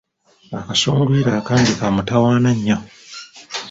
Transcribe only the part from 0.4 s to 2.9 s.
Akasunguyira akangi ka mutawaana nnyo.